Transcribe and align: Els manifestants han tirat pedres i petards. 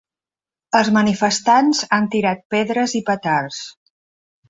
Els 0.79 0.89
manifestants 0.95 1.83
han 1.99 2.09
tirat 2.17 2.43
pedres 2.57 2.99
i 3.03 3.07
petards. 3.15 3.65